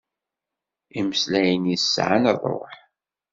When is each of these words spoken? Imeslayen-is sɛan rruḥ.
Imeslayen-is 0.99 1.85
sɛan 1.93 2.25
rruḥ. 2.41 2.73